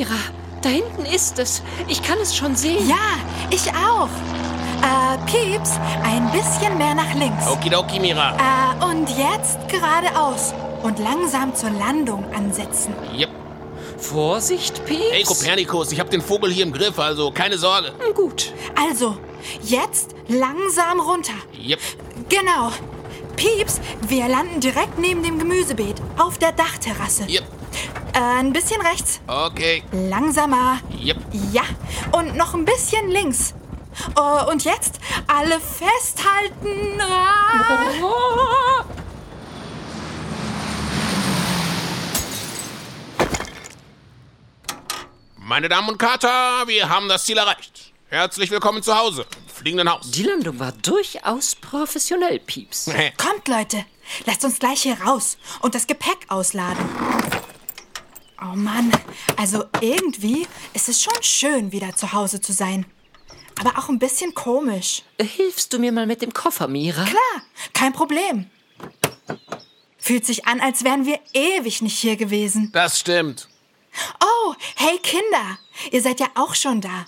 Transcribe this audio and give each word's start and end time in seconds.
Mira, 0.00 0.16
da 0.62 0.70
hinten 0.70 1.04
ist 1.04 1.38
es. 1.38 1.62
Ich 1.86 2.02
kann 2.02 2.16
es 2.22 2.34
schon 2.34 2.56
sehen. 2.56 2.88
Ja, 2.88 3.18
ich 3.50 3.70
auch. 3.74 4.08
Äh, 4.80 5.18
Pieps, 5.26 5.72
ein 6.02 6.32
bisschen 6.32 6.78
mehr 6.78 6.94
nach 6.94 7.12
links. 7.12 7.46
Okidoki, 7.46 8.00
Mira. 8.00 8.34
Äh, 8.38 8.82
und 8.82 9.10
jetzt 9.10 9.58
geradeaus 9.68 10.54
und 10.82 10.98
langsam 11.00 11.54
zur 11.54 11.68
Landung 11.68 12.24
ansetzen. 12.32 12.94
Yep. 13.14 13.28
Vorsicht, 13.98 14.82
Pieps. 14.86 15.12
Hey, 15.12 15.22
Kopernikus, 15.22 15.92
ich 15.92 16.00
hab 16.00 16.08
den 16.08 16.22
Vogel 16.22 16.50
hier 16.50 16.64
im 16.64 16.72
Griff, 16.72 16.98
also 16.98 17.30
keine 17.30 17.58
Sorge. 17.58 17.92
Gut. 18.14 18.54
Also, 18.82 19.18
jetzt 19.62 20.14
langsam 20.28 21.00
runter. 21.00 21.34
Yep. 21.62 21.78
Genau. 22.30 22.72
Pieps, 23.36 23.82
wir 24.08 24.28
landen 24.28 24.60
direkt 24.60 24.98
neben 24.98 25.22
dem 25.22 25.38
Gemüsebeet 25.38 25.96
auf 26.16 26.38
der 26.38 26.52
Dachterrasse. 26.52 27.24
Yep. 27.28 27.44
Äh, 28.12 28.18
ein 28.18 28.52
bisschen 28.52 28.80
rechts. 28.80 29.20
Okay. 29.26 29.82
Langsamer. 29.92 30.80
Yep. 30.98 31.18
Ja, 31.52 31.62
und 32.12 32.36
noch 32.36 32.54
ein 32.54 32.64
bisschen 32.64 33.08
links. 33.10 33.54
Oh, 34.16 34.50
und 34.50 34.64
jetzt 34.64 34.98
alle 35.26 35.60
festhalten. 35.60 37.00
Ah. 37.00 38.84
Meine 45.36 45.68
Damen 45.68 45.88
und 45.88 45.98
Kater, 45.98 46.66
wir 46.66 46.88
haben 46.88 47.08
das 47.08 47.24
Ziel 47.24 47.36
erreicht. 47.36 47.92
Herzlich 48.08 48.50
willkommen 48.50 48.82
zu 48.82 48.96
Hause, 48.96 49.26
im 49.36 49.48
fliegenden 49.52 49.90
Haus. 49.90 50.10
Die 50.10 50.22
Landung 50.22 50.58
war 50.60 50.72
durchaus 50.72 51.54
professionell, 51.56 52.38
Pieps. 52.38 52.84
Kommt, 53.16 53.48
Leute, 53.48 53.84
lasst 54.26 54.44
uns 54.44 54.58
gleich 54.58 54.82
hier 54.82 55.00
raus 55.02 55.38
und 55.60 55.74
das 55.74 55.86
Gepäck 55.86 56.18
ausladen. 56.28 56.88
Oh 58.42 58.56
Mann, 58.56 58.90
also 59.36 59.64
irgendwie 59.80 60.46
ist 60.72 60.88
es 60.88 61.02
schon 61.02 61.22
schön, 61.22 61.72
wieder 61.72 61.94
zu 61.94 62.12
Hause 62.12 62.40
zu 62.40 62.52
sein. 62.52 62.86
Aber 63.58 63.78
auch 63.78 63.90
ein 63.90 63.98
bisschen 63.98 64.34
komisch. 64.34 65.02
Hilfst 65.20 65.72
du 65.72 65.78
mir 65.78 65.92
mal 65.92 66.06
mit 66.06 66.22
dem 66.22 66.32
Koffer, 66.32 66.66
Mira? 66.66 67.04
Klar, 67.04 67.42
kein 67.74 67.92
Problem. 67.92 68.50
Fühlt 69.98 70.24
sich 70.24 70.46
an, 70.46 70.60
als 70.60 70.84
wären 70.84 71.04
wir 71.04 71.20
ewig 71.34 71.82
nicht 71.82 71.98
hier 71.98 72.16
gewesen. 72.16 72.70
Das 72.72 72.98
stimmt. 72.98 73.48
Oh, 74.22 74.54
hey 74.76 74.98
Kinder, 74.98 75.58
ihr 75.90 76.00
seid 76.00 76.20
ja 76.20 76.28
auch 76.34 76.54
schon 76.54 76.80
da. 76.80 77.06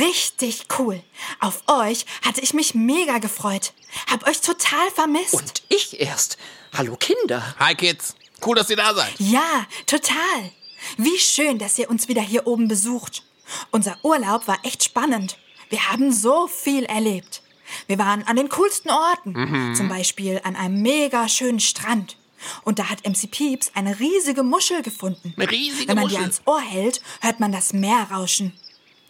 Richtig 0.00 0.66
cool. 0.78 1.02
Auf 1.40 1.62
euch 1.66 2.04
hatte 2.22 2.40
ich 2.42 2.52
mich 2.52 2.74
mega 2.74 3.18
gefreut. 3.18 3.72
Hab 4.10 4.26
euch 4.28 4.40
total 4.40 4.90
vermisst. 4.94 5.34
Und 5.34 5.62
ich 5.68 6.00
erst. 6.00 6.36
Hallo, 6.76 6.96
Kinder. 6.96 7.54
Hi, 7.58 7.74
Kids. 7.74 8.14
Cool, 8.44 8.56
dass 8.56 8.70
ihr 8.70 8.76
da 8.76 8.94
seid. 8.94 9.14
Ja, 9.18 9.66
total. 9.86 10.52
Wie 10.98 11.18
schön, 11.18 11.58
dass 11.58 11.78
ihr 11.78 11.88
uns 11.88 12.08
wieder 12.08 12.20
hier 12.22 12.46
oben 12.48 12.66
besucht. 12.66 13.22
Unser 13.70 13.96
Urlaub 14.02 14.48
war 14.48 14.58
echt 14.64 14.82
spannend. 14.82 15.38
Wir 15.70 15.90
haben 15.90 16.12
so 16.12 16.48
viel 16.48 16.84
erlebt. 16.84 17.40
Wir 17.86 17.98
waren 17.98 18.24
an 18.24 18.34
den 18.34 18.48
coolsten 18.48 18.90
Orten. 18.90 19.74
Zum 19.76 19.88
Beispiel 19.88 20.40
an 20.42 20.56
einem 20.56 20.82
mega 20.82 21.28
schönen 21.28 21.60
Strand. 21.60 22.16
Und 22.64 22.80
da 22.80 22.90
hat 22.90 23.06
MC 23.06 23.30
Pieps 23.30 23.70
eine 23.74 23.98
riesige 24.00 24.42
Muschel 24.42 24.82
gefunden. 24.82 25.34
Eine 25.36 25.50
riesige 25.50 25.88
Wenn 25.88 25.96
man 25.96 26.08
die 26.08 26.14
Muschel. 26.14 26.22
ans 26.22 26.42
Ohr 26.46 26.60
hält, 26.60 27.00
hört 27.20 27.38
man 27.38 27.52
das 27.52 27.72
Meer 27.72 28.08
rauschen. 28.10 28.52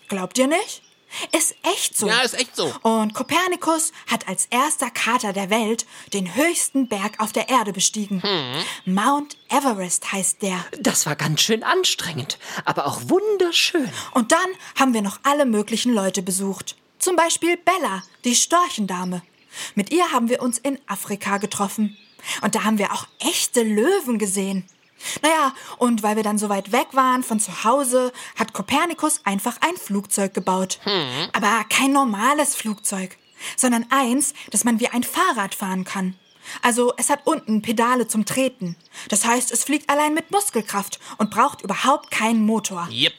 Glaubt 0.08 0.36
ihr 0.38 0.46
nicht? 0.46 0.82
Ist 1.36 1.54
echt 1.62 1.96
so. 1.96 2.08
Ja, 2.08 2.20
ist 2.20 2.38
echt 2.38 2.54
so. 2.54 2.72
Und 2.82 3.14
Kopernikus 3.14 3.92
hat 4.06 4.28
als 4.28 4.46
erster 4.46 4.90
Kater 4.90 5.32
der 5.32 5.50
Welt 5.50 5.86
den 6.12 6.34
höchsten 6.34 6.88
Berg 6.88 7.18
auf 7.18 7.32
der 7.32 7.48
Erde 7.48 7.72
bestiegen. 7.72 8.22
Hm. 8.22 8.94
Mount 8.94 9.36
Everest 9.48 10.12
heißt 10.12 10.42
der. 10.42 10.64
Das 10.78 11.06
war 11.06 11.16
ganz 11.16 11.40
schön 11.40 11.62
anstrengend, 11.62 12.38
aber 12.64 12.86
auch 12.86 13.00
wunderschön. 13.06 13.90
Und 14.12 14.32
dann 14.32 14.48
haben 14.78 14.94
wir 14.94 15.02
noch 15.02 15.20
alle 15.22 15.46
möglichen 15.46 15.92
Leute 15.92 16.22
besucht. 16.22 16.76
Zum 16.98 17.16
Beispiel 17.16 17.56
Bella, 17.56 18.02
die 18.24 18.34
Storchendame. 18.34 19.22
Mit 19.74 19.90
ihr 19.92 20.12
haben 20.12 20.28
wir 20.28 20.42
uns 20.42 20.58
in 20.58 20.78
Afrika 20.86 21.38
getroffen. 21.38 21.96
Und 22.42 22.54
da 22.54 22.64
haben 22.64 22.78
wir 22.78 22.92
auch 22.92 23.06
echte 23.20 23.62
Löwen 23.62 24.18
gesehen. 24.18 24.68
Naja, 25.22 25.54
und 25.78 26.02
weil 26.02 26.16
wir 26.16 26.22
dann 26.22 26.38
so 26.38 26.48
weit 26.48 26.72
weg 26.72 26.88
waren 26.92 27.22
von 27.22 27.40
zu 27.40 27.64
Hause, 27.64 28.12
hat 28.36 28.52
Kopernikus 28.52 29.20
einfach 29.24 29.56
ein 29.60 29.76
Flugzeug 29.76 30.34
gebaut. 30.34 30.80
Aber 31.32 31.64
kein 31.68 31.92
normales 31.92 32.54
Flugzeug, 32.56 33.16
sondern 33.56 33.86
eins, 33.90 34.34
das 34.50 34.64
man 34.64 34.80
wie 34.80 34.88
ein 34.88 35.04
Fahrrad 35.04 35.54
fahren 35.54 35.84
kann. 35.84 36.16
Also 36.62 36.94
es 36.96 37.10
hat 37.10 37.20
unten 37.24 37.62
Pedale 37.62 38.08
zum 38.08 38.24
Treten. 38.24 38.76
Das 39.08 39.24
heißt, 39.24 39.52
es 39.52 39.64
fliegt 39.64 39.90
allein 39.90 40.14
mit 40.14 40.30
Muskelkraft 40.30 40.98
und 41.18 41.30
braucht 41.30 41.62
überhaupt 41.62 42.10
keinen 42.10 42.44
Motor. 42.44 42.88
Yep. 42.90 43.12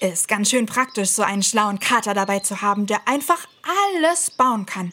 Ist 0.00 0.28
ganz 0.28 0.50
schön 0.50 0.66
praktisch, 0.66 1.10
so 1.10 1.22
einen 1.22 1.42
schlauen 1.42 1.78
Kater 1.78 2.12
dabei 2.12 2.40
zu 2.40 2.60
haben, 2.60 2.86
der 2.86 3.06
einfach 3.06 3.46
alles 4.00 4.30
bauen 4.32 4.66
kann. 4.66 4.92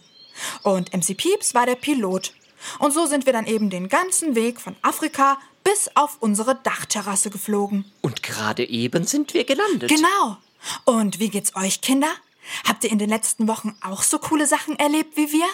Und 0.64 0.94
MC 0.94 1.18
Pieps 1.18 1.54
war 1.54 1.66
der 1.66 1.76
Pilot. 1.76 2.34
Und 2.78 2.94
so 2.94 3.06
sind 3.06 3.26
wir 3.26 3.34
dann 3.34 3.48
eben 3.48 3.70
den 3.70 3.90
ganzen 3.90 4.36
Weg 4.36 4.62
von 4.62 4.76
Afrika 4.82 5.38
bis 5.64 5.90
auf 5.96 6.18
unsere 6.20 6.56
Dachterrasse 6.56 7.30
geflogen. 7.30 7.86
Und 8.02 8.24
gerade 8.24 8.68
eben 8.68 9.06
sind 9.06 9.34
wir 9.34 9.44
gelandet. 9.46 9.90
Genau. 9.90 10.38
Und 10.86 11.20
wie 11.20 11.30
geht's 11.30 11.56
euch, 11.56 11.82
Kinder? 11.82 12.10
Habt 12.68 12.84
ihr 12.84 12.92
in 12.92 13.00
den 13.00 13.10
letzten 13.10 13.48
Wochen 13.48 13.76
auch 13.82 14.02
so 14.04 14.18
coole 14.20 14.48
Sachen 14.48 14.78
erlebt 14.80 15.16
wie 15.16 15.32
wir? 15.32 15.46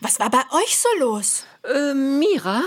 Was 0.00 0.18
war 0.20 0.30
bei 0.30 0.42
euch 0.52 0.78
so 0.78 0.88
los? 0.98 1.44
Äh, 1.64 1.94
Mira, 1.94 2.62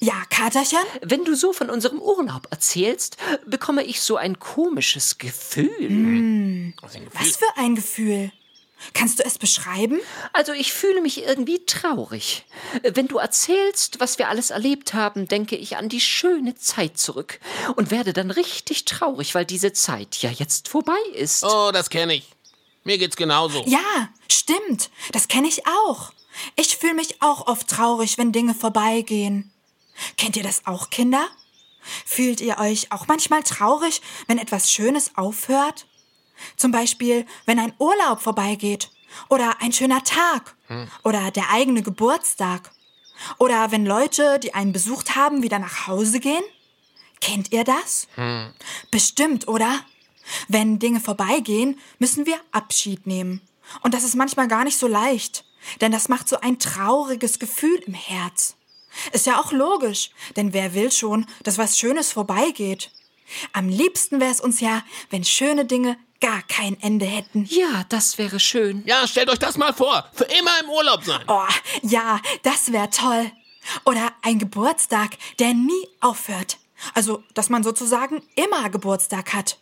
Ja, 0.00 0.14
Katerchen? 0.30 0.78
wenn 1.02 1.24
du 1.24 1.34
so 1.36 1.52
von 1.52 1.68
unserem 1.70 2.00
Urlaub 2.00 2.48
erzählst, 2.50 3.16
bekomme 3.46 3.84
ich 3.84 4.00
so 4.00 4.16
ein 4.16 4.38
komisches 4.38 5.18
Gefühl. 5.18 5.70
Hm. 5.88 6.74
Was 6.80 6.94
ein 6.94 7.04
Gefühl. 7.04 7.20
Was 7.20 7.36
für 7.36 7.56
ein 7.56 7.74
Gefühl? 7.74 8.32
Kannst 8.94 9.18
du 9.18 9.24
es 9.24 9.38
beschreiben? 9.38 10.00
Also 10.32 10.52
ich 10.52 10.72
fühle 10.72 11.00
mich 11.00 11.22
irgendwie 11.22 11.64
traurig. 11.66 12.44
Wenn 12.82 13.08
du 13.08 13.18
erzählst, 13.18 14.00
was 14.00 14.18
wir 14.18 14.28
alles 14.28 14.50
erlebt 14.50 14.94
haben, 14.94 15.28
denke 15.28 15.56
ich 15.56 15.76
an 15.76 15.88
die 15.88 16.00
schöne 16.00 16.54
Zeit 16.54 16.98
zurück 16.98 17.40
und 17.76 17.90
werde 17.90 18.12
dann 18.12 18.30
richtig 18.30 18.84
traurig, 18.84 19.34
weil 19.34 19.44
diese 19.44 19.72
Zeit 19.72 20.16
ja 20.22 20.30
jetzt 20.30 20.68
vorbei 20.68 21.00
ist. 21.14 21.44
Oh, 21.44 21.70
das 21.72 21.90
kenne 21.90 22.14
ich. 22.14 22.24
Mir 22.84 22.98
geht's 22.98 23.16
genauso. 23.16 23.62
Ja, 23.66 24.08
stimmt. 24.30 24.90
Das 25.12 25.28
kenne 25.28 25.48
ich 25.48 25.66
auch. 25.66 26.12
Ich 26.56 26.76
fühle 26.76 26.94
mich 26.94 27.20
auch 27.20 27.46
oft 27.46 27.68
traurig, 27.68 28.16
wenn 28.18 28.32
Dinge 28.32 28.54
vorbeigehen. 28.54 29.52
Kennt 30.16 30.36
ihr 30.36 30.42
das 30.42 30.66
auch, 30.66 30.90
Kinder? 30.90 31.26
Fühlt 32.06 32.40
ihr 32.40 32.58
euch 32.58 32.92
auch 32.92 33.06
manchmal 33.06 33.42
traurig, 33.42 34.00
wenn 34.26 34.38
etwas 34.38 34.70
Schönes 34.70 35.12
aufhört? 35.16 35.86
Zum 36.56 36.72
Beispiel, 36.72 37.26
wenn 37.46 37.58
ein 37.58 37.72
Urlaub 37.78 38.20
vorbeigeht 38.20 38.90
oder 39.28 39.56
ein 39.60 39.72
schöner 39.72 40.02
Tag 40.04 40.56
oder 41.04 41.30
der 41.30 41.50
eigene 41.50 41.82
Geburtstag 41.82 42.70
oder 43.38 43.70
wenn 43.70 43.84
Leute, 43.84 44.38
die 44.38 44.54
einen 44.54 44.72
besucht 44.72 45.16
haben, 45.16 45.42
wieder 45.42 45.58
nach 45.58 45.86
Hause 45.86 46.20
gehen? 46.20 46.42
Kennt 47.20 47.52
ihr 47.52 47.64
das? 47.64 48.08
Bestimmt, 48.90 49.48
oder? 49.48 49.80
Wenn 50.48 50.78
Dinge 50.78 51.00
vorbeigehen, 51.00 51.78
müssen 51.98 52.24
wir 52.24 52.38
Abschied 52.52 53.06
nehmen. 53.06 53.40
Und 53.82 53.94
das 53.94 54.04
ist 54.04 54.14
manchmal 54.14 54.48
gar 54.48 54.64
nicht 54.64 54.78
so 54.78 54.86
leicht, 54.86 55.44
denn 55.80 55.92
das 55.92 56.08
macht 56.08 56.28
so 56.28 56.40
ein 56.40 56.58
trauriges 56.58 57.38
Gefühl 57.38 57.76
im 57.86 57.94
Herz. 57.94 58.56
Ist 59.12 59.26
ja 59.26 59.40
auch 59.40 59.52
logisch, 59.52 60.10
denn 60.36 60.52
wer 60.52 60.74
will 60.74 60.90
schon, 60.90 61.26
dass 61.42 61.58
was 61.58 61.78
Schönes 61.78 62.12
vorbeigeht? 62.12 62.90
Am 63.52 63.68
liebsten 63.68 64.18
wäre 64.18 64.32
es 64.32 64.40
uns 64.40 64.60
ja, 64.60 64.82
wenn 65.10 65.24
schöne 65.24 65.64
Dinge 65.64 65.96
gar 66.20 66.42
kein 66.42 66.80
Ende 66.80 67.06
hätten. 67.06 67.44
Ja, 67.48 67.84
das 67.88 68.18
wäre 68.18 68.40
schön. 68.40 68.82
Ja, 68.86 69.06
stellt 69.06 69.30
euch 69.30 69.38
das 69.38 69.56
mal 69.56 69.72
vor. 69.72 70.08
Für 70.12 70.24
immer 70.24 70.52
im 70.62 70.70
Urlaub 70.70 71.04
sein. 71.04 71.22
Oh, 71.28 71.46
ja, 71.82 72.20
das 72.42 72.72
wäre 72.72 72.90
toll. 72.90 73.30
Oder 73.84 74.12
ein 74.22 74.38
Geburtstag, 74.38 75.16
der 75.38 75.54
nie 75.54 75.88
aufhört. 76.00 76.58
Also, 76.94 77.22
dass 77.34 77.50
man 77.50 77.62
sozusagen 77.62 78.22
immer 78.34 78.70
Geburtstag 78.70 79.34
hat. 79.34 79.58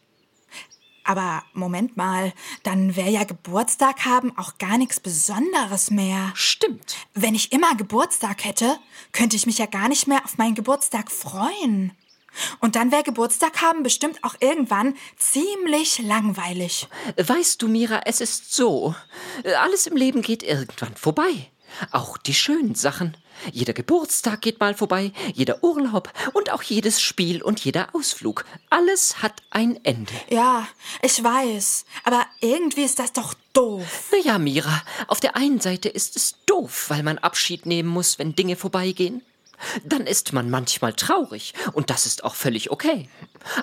Aber 1.05 1.43
Moment 1.55 1.97
mal, 1.97 2.35
dann 2.65 2.95
wäre 2.95 3.09
ja 3.09 3.25
Geburtstag 3.25 4.05
haben 4.05 4.37
auch 4.37 4.59
gar 4.59 4.77
nichts 4.77 5.01
Besonderes 5.01 5.91
mehr. 5.91 6.33
Stimmt. 6.35 6.97
Wenn 7.15 7.35
ich 7.35 7.51
immer 7.51 7.75
Geburtstag 7.77 8.45
hätte, 8.45 8.79
könnte 9.13 9.35
ich 9.35 9.47
mich 9.47 9.57
ja 9.57 9.65
gar 9.65 9.89
nicht 9.89 10.07
mehr 10.07 10.23
auf 10.25 10.37
meinen 10.37 10.55
Geburtstag 10.55 11.11
freuen. 11.11 11.93
Und 12.61 12.77
dann 12.77 12.93
wäre 12.93 13.03
Geburtstag 13.03 13.63
haben 13.63 13.83
bestimmt 13.83 14.23
auch 14.25 14.35
irgendwann 14.41 14.95
ziemlich 15.17 15.99
langweilig. 16.01 16.89
Weißt 17.17 17.63
du, 17.63 17.69
Mira, 17.69 18.03
es 18.05 18.21
ist 18.21 18.55
so. 18.55 18.95
Alles 19.61 19.87
im 19.87 19.97
Leben 19.97 20.23
geht 20.23 20.43
irgendwann 20.43 20.95
vorbei. 20.97 21.51
Auch 21.93 22.17
die 22.17 22.35
schönen 22.35 22.75
Sachen. 22.75 23.17
Jeder 23.53 23.73
Geburtstag 23.73 24.41
geht 24.41 24.59
mal 24.59 24.75
vorbei, 24.75 25.13
jeder 25.35 25.63
Urlaub 25.63 26.13
und 26.33 26.51
auch 26.51 26.63
jedes 26.63 27.01
Spiel 27.01 27.43
und 27.43 27.61
jeder 27.65 27.95
Ausflug. 27.95 28.45
Alles 28.69 29.23
hat 29.23 29.43
ein 29.51 29.79
Ende. 29.85 30.13
Ja, 30.29 30.67
ich 31.03 31.23
weiß. 31.23 31.85
Aber 32.05 32.27
irgendwie 32.41 32.83
ist 32.83 32.99
das 32.99 33.13
doch 33.13 33.35
doof. 33.53 34.11
Naja, 34.11 34.39
Mira, 34.39 34.83
auf 35.07 35.21
der 35.21 35.37
einen 35.37 35.61
Seite 35.61 35.89
ist 35.89 36.17
es 36.17 36.37
doof, 36.47 36.87
weil 36.89 37.03
man 37.03 37.19
Abschied 37.19 37.67
nehmen 37.67 37.89
muss, 37.89 38.19
wenn 38.19 38.35
Dinge 38.35 38.57
vorbeigehen. 38.57 39.23
Dann 39.85 40.07
ist 40.07 40.33
man 40.33 40.51
manchmal 40.51 40.93
traurig, 40.93 41.55
und 41.73 41.91
das 41.91 42.07
ist 42.07 42.25
auch 42.25 42.35
völlig 42.35 42.71
okay. 42.71 43.09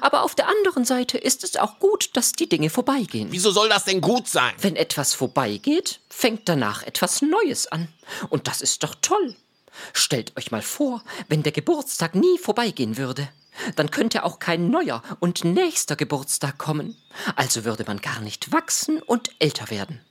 Aber 0.01 0.23
auf 0.23 0.35
der 0.35 0.47
anderen 0.47 0.85
Seite 0.85 1.17
ist 1.17 1.43
es 1.43 1.55
auch 1.57 1.79
gut, 1.79 2.09
dass 2.13 2.33
die 2.33 2.49
Dinge 2.49 2.69
vorbeigehen. 2.69 3.31
Wieso 3.31 3.51
soll 3.51 3.69
das 3.69 3.85
denn 3.85 4.01
gut 4.01 4.27
sein? 4.27 4.53
Wenn 4.59 4.75
etwas 4.75 5.13
vorbeigeht, 5.13 5.99
fängt 6.09 6.47
danach 6.49 6.83
etwas 6.83 7.21
Neues 7.21 7.67
an. 7.67 7.87
Und 8.29 8.47
das 8.47 8.61
ist 8.61 8.83
doch 8.83 8.95
toll. 9.01 9.35
Stellt 9.93 10.35
euch 10.37 10.51
mal 10.51 10.61
vor, 10.61 11.03
wenn 11.27 11.43
der 11.43 11.51
Geburtstag 11.51 12.15
nie 12.15 12.37
vorbeigehen 12.37 12.97
würde. 12.97 13.27
Dann 13.75 13.91
könnte 13.91 14.23
auch 14.23 14.39
kein 14.39 14.69
neuer 14.69 15.01
und 15.19 15.43
nächster 15.43 15.95
Geburtstag 15.95 16.57
kommen. 16.57 16.97
Also 17.35 17.63
würde 17.63 17.85
man 17.87 18.01
gar 18.01 18.19
nicht 18.21 18.51
wachsen 18.51 19.01
und 19.01 19.29
älter 19.39 19.69
werden. 19.69 20.01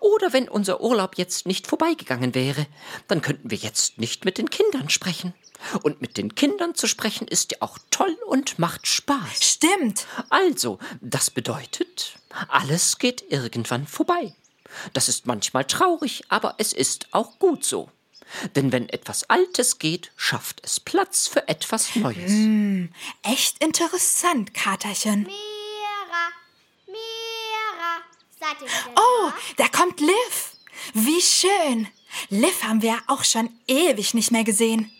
Oder 0.00 0.32
wenn 0.32 0.48
unser 0.48 0.80
Urlaub 0.80 1.16
jetzt 1.16 1.46
nicht 1.46 1.66
vorbeigegangen 1.66 2.34
wäre, 2.34 2.66
dann 3.08 3.22
könnten 3.22 3.50
wir 3.50 3.58
jetzt 3.58 3.98
nicht 3.98 4.24
mit 4.24 4.38
den 4.38 4.50
Kindern 4.50 4.88
sprechen. 4.90 5.34
Und 5.82 6.00
mit 6.00 6.16
den 6.16 6.34
Kindern 6.34 6.74
zu 6.74 6.86
sprechen 6.86 7.26
ist 7.26 7.52
ja 7.52 7.58
auch 7.60 7.78
toll 7.90 8.16
und 8.26 8.58
macht 8.58 8.86
Spaß. 8.86 9.42
Stimmt. 9.42 10.06
Also, 10.28 10.78
das 11.00 11.30
bedeutet, 11.30 12.14
alles 12.48 12.98
geht 12.98 13.24
irgendwann 13.30 13.86
vorbei. 13.86 14.34
Das 14.92 15.08
ist 15.08 15.26
manchmal 15.26 15.64
traurig, 15.64 16.24
aber 16.28 16.56
es 16.58 16.72
ist 16.72 17.08
auch 17.12 17.38
gut 17.38 17.64
so. 17.64 17.90
Denn 18.56 18.72
wenn 18.72 18.88
etwas 18.88 19.28
Altes 19.30 19.78
geht, 19.78 20.10
schafft 20.16 20.60
es 20.64 20.80
Platz 20.80 21.28
für 21.28 21.46
etwas 21.48 21.94
Neues. 21.94 22.32
Mm, 22.32 22.86
echt 23.22 23.62
interessant, 23.62 24.54
Katerchen. 24.54 25.22
Mira, 25.22 25.53
seid 28.44 28.60
ihr 28.62 28.68
wieder 28.68 29.00
Oh, 29.00 29.30
da? 29.56 29.64
da 29.64 29.68
kommt 29.78 30.00
Liv. 30.00 30.56
Wie 30.92 31.20
schön. 31.20 31.88
Liv 32.28 32.62
haben 32.62 32.82
wir 32.82 32.98
auch 33.06 33.24
schon 33.24 33.50
ewig 33.66 34.14
nicht 34.14 34.30
mehr 34.30 34.44
gesehen. 34.44 34.90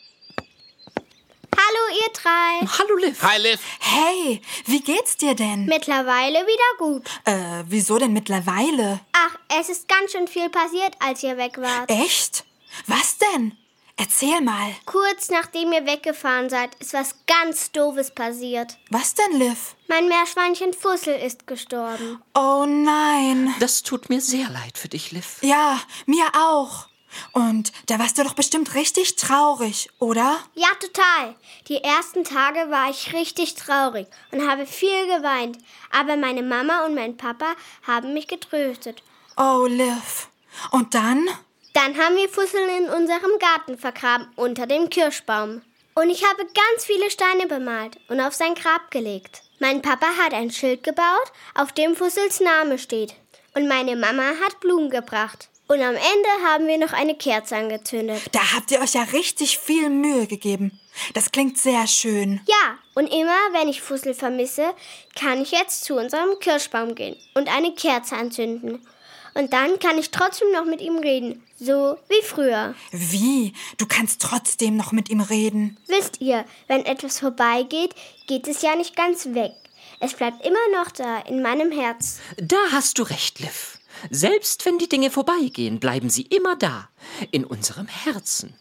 Hallo 1.56 1.96
ihr 2.04 2.12
drei. 2.12 2.66
Hallo 2.78 2.96
Liv. 2.96 3.22
Hi, 3.22 3.38
Liv. 3.40 3.60
Hey, 3.80 4.42
wie 4.66 4.80
geht's 4.80 5.16
dir 5.16 5.34
denn? 5.34 5.66
Mittlerweile 5.66 6.40
wieder 6.46 6.78
gut. 6.78 7.06
Äh, 7.24 7.64
wieso 7.68 7.98
denn 7.98 8.12
mittlerweile? 8.12 9.00
Ach, 9.12 9.38
es 9.60 9.68
ist 9.68 9.88
ganz 9.88 10.12
schön 10.12 10.26
viel 10.26 10.48
passiert, 10.50 10.94
als 10.98 11.22
ihr 11.22 11.36
weg 11.36 11.56
wart. 11.58 11.90
Echt? 11.90 12.44
Was 12.86 13.18
denn? 13.18 13.56
Erzähl 13.96 14.40
mal. 14.40 14.74
Kurz 14.86 15.30
nachdem 15.30 15.72
ihr 15.72 15.86
weggefahren 15.86 16.50
seid, 16.50 16.74
ist 16.76 16.94
was 16.94 17.14
ganz 17.26 17.70
Doofes 17.70 18.10
passiert. 18.10 18.76
Was 18.90 19.14
denn, 19.14 19.38
Liv? 19.38 19.76
Mein 19.86 20.08
Meerschweinchen 20.08 20.72
Fussel 20.72 21.14
ist 21.14 21.46
gestorben. 21.46 22.20
Oh 22.34 22.64
nein. 22.66 23.54
Das 23.60 23.84
tut 23.84 24.10
mir 24.10 24.20
sehr 24.20 24.50
leid 24.50 24.78
für 24.78 24.88
dich, 24.88 25.12
Liv. 25.12 25.38
Ja, 25.42 25.80
mir 26.06 26.26
auch. 26.36 26.88
Und 27.30 27.72
da 27.86 28.00
warst 28.00 28.18
du 28.18 28.24
doch 28.24 28.34
bestimmt 28.34 28.74
richtig 28.74 29.14
traurig, 29.14 29.88
oder? 30.00 30.38
Ja, 30.54 30.68
total. 30.80 31.36
Die 31.68 31.78
ersten 31.82 32.24
Tage 32.24 32.70
war 32.70 32.90
ich 32.90 33.12
richtig 33.12 33.54
traurig 33.54 34.08
und 34.32 34.48
habe 34.48 34.66
viel 34.66 35.06
geweint. 35.06 35.58
Aber 35.92 36.16
meine 36.16 36.42
Mama 36.42 36.84
und 36.84 36.96
mein 36.96 37.16
Papa 37.16 37.54
haben 37.86 38.14
mich 38.14 38.26
getröstet. 38.26 39.04
Oh, 39.36 39.66
Liv. 39.68 40.28
Und 40.72 40.94
dann? 40.94 41.28
Dann 41.74 41.98
haben 41.98 42.14
wir 42.14 42.28
Fussel 42.28 42.68
in 42.78 42.88
unserem 42.88 43.36
Garten 43.40 43.76
vergraben, 43.76 44.28
unter 44.36 44.66
dem 44.66 44.90
Kirschbaum. 44.90 45.60
Und 45.96 46.08
ich 46.08 46.24
habe 46.24 46.44
ganz 46.44 46.84
viele 46.84 47.10
Steine 47.10 47.46
bemalt 47.48 47.98
und 48.08 48.20
auf 48.20 48.32
sein 48.32 48.54
Grab 48.54 48.92
gelegt. 48.92 49.42
Mein 49.58 49.82
Papa 49.82 50.06
hat 50.22 50.32
ein 50.32 50.52
Schild 50.52 50.84
gebaut, 50.84 51.32
auf 51.54 51.72
dem 51.72 51.96
Fussels 51.96 52.38
Name 52.38 52.78
steht. 52.78 53.14
Und 53.54 53.66
meine 53.66 53.96
Mama 53.96 54.22
hat 54.44 54.60
Blumen 54.60 54.88
gebracht. 54.88 55.48
Und 55.66 55.80
am 55.80 55.94
Ende 55.94 56.46
haben 56.46 56.68
wir 56.68 56.78
noch 56.78 56.92
eine 56.92 57.16
Kerze 57.16 57.56
angezündet. 57.56 58.22
Da 58.30 58.54
habt 58.54 58.70
ihr 58.70 58.80
euch 58.80 58.94
ja 58.94 59.02
richtig 59.12 59.58
viel 59.58 59.90
Mühe 59.90 60.28
gegeben. 60.28 60.78
Das 61.12 61.32
klingt 61.32 61.58
sehr 61.58 61.88
schön. 61.88 62.40
Ja, 62.46 62.78
und 62.94 63.06
immer 63.08 63.36
wenn 63.52 63.68
ich 63.68 63.82
Fussel 63.82 64.14
vermisse, 64.14 64.74
kann 65.16 65.42
ich 65.42 65.50
jetzt 65.50 65.84
zu 65.84 65.96
unserem 65.96 66.38
Kirschbaum 66.38 66.94
gehen 66.94 67.16
und 67.34 67.52
eine 67.52 67.74
Kerze 67.74 68.14
anzünden. 68.14 68.86
Und 69.34 69.52
dann 69.52 69.78
kann 69.80 69.98
ich 69.98 70.10
trotzdem 70.10 70.52
noch 70.52 70.64
mit 70.64 70.80
ihm 70.80 70.98
reden, 70.98 71.42
so 71.58 71.98
wie 72.08 72.22
früher. 72.22 72.74
Wie? 72.92 73.52
Du 73.78 73.86
kannst 73.86 74.22
trotzdem 74.22 74.76
noch 74.76 74.92
mit 74.92 75.10
ihm 75.10 75.20
reden. 75.20 75.76
Wisst 75.88 76.20
ihr, 76.20 76.44
wenn 76.68 76.84
etwas 76.84 77.18
vorbeigeht, 77.18 77.94
geht 78.28 78.46
es 78.46 78.62
ja 78.62 78.76
nicht 78.76 78.94
ganz 78.94 79.26
weg. 79.26 79.52
Es 80.00 80.14
bleibt 80.14 80.44
immer 80.46 80.78
noch 80.78 80.90
da, 80.92 81.18
in 81.20 81.42
meinem 81.42 81.72
Herz. 81.72 82.20
Da 82.36 82.56
hast 82.70 82.98
du 82.98 83.02
recht, 83.02 83.40
Liv. 83.40 83.78
Selbst 84.10 84.66
wenn 84.66 84.78
die 84.78 84.88
Dinge 84.88 85.10
vorbeigehen, 85.10 85.80
bleiben 85.80 86.10
sie 86.10 86.22
immer 86.22 86.56
da, 86.56 86.88
in 87.30 87.44
unserem 87.44 87.86
Herzen. 87.86 88.54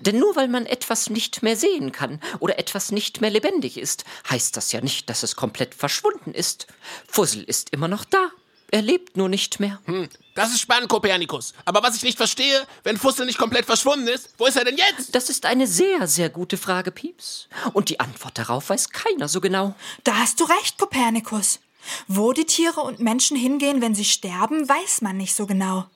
Denn 0.00 0.18
nur 0.18 0.36
weil 0.36 0.48
man 0.48 0.66
etwas 0.66 1.10
nicht 1.10 1.42
mehr 1.42 1.56
sehen 1.56 1.92
kann 1.92 2.20
oder 2.40 2.58
etwas 2.58 2.92
nicht 2.92 3.20
mehr 3.20 3.30
lebendig 3.30 3.76
ist, 3.78 4.04
heißt 4.30 4.56
das 4.56 4.72
ja 4.72 4.80
nicht, 4.80 5.10
dass 5.10 5.22
es 5.22 5.36
komplett 5.36 5.74
verschwunden 5.74 6.32
ist. 6.32 6.66
Fussel 7.06 7.42
ist 7.44 7.70
immer 7.72 7.88
noch 7.88 8.04
da. 8.04 8.30
Er 8.70 8.82
lebt 8.82 9.16
nur 9.16 9.28
nicht 9.28 9.60
mehr. 9.60 9.80
Hm, 9.84 10.08
das 10.34 10.50
ist 10.50 10.60
spannend, 10.60 10.88
Kopernikus. 10.88 11.54
Aber 11.64 11.82
was 11.82 11.96
ich 11.96 12.02
nicht 12.02 12.16
verstehe, 12.16 12.66
wenn 12.82 12.96
Fussel 12.96 13.26
nicht 13.26 13.38
komplett 13.38 13.64
verschwunden 13.64 14.08
ist, 14.08 14.30
wo 14.38 14.46
ist 14.46 14.56
er 14.56 14.64
denn 14.64 14.76
jetzt? 14.76 15.14
Das 15.14 15.30
ist 15.30 15.46
eine 15.46 15.66
sehr, 15.66 16.08
sehr 16.08 16.30
gute 16.30 16.56
Frage, 16.56 16.90
Pieps. 16.90 17.48
Und 17.72 17.88
die 17.88 18.00
Antwort 18.00 18.36
darauf 18.38 18.68
weiß 18.68 18.90
keiner 18.90 19.28
so 19.28 19.40
genau. 19.40 19.74
Da 20.04 20.16
hast 20.16 20.40
du 20.40 20.44
recht, 20.44 20.78
Kopernikus. 20.78 21.60
Wo 22.08 22.32
die 22.32 22.44
Tiere 22.44 22.80
und 22.80 22.98
Menschen 22.98 23.36
hingehen, 23.36 23.80
wenn 23.80 23.94
sie 23.94 24.04
sterben, 24.04 24.68
weiß 24.68 25.02
man 25.02 25.16
nicht 25.16 25.34
so 25.36 25.46
genau. 25.46 25.86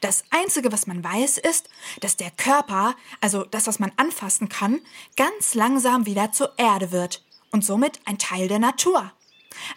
Das 0.00 0.24
Einzige, 0.30 0.72
was 0.72 0.86
man 0.86 1.02
weiß, 1.02 1.38
ist, 1.38 1.68
dass 2.00 2.16
der 2.16 2.30
Körper, 2.30 2.94
also 3.20 3.44
das, 3.44 3.66
was 3.66 3.78
man 3.78 3.92
anfassen 3.96 4.48
kann, 4.48 4.80
ganz 5.16 5.54
langsam 5.54 6.06
wieder 6.06 6.32
zur 6.32 6.52
Erde 6.58 6.92
wird 6.92 7.22
und 7.50 7.64
somit 7.64 8.00
ein 8.04 8.18
Teil 8.18 8.48
der 8.48 8.60
Natur. 8.60 9.12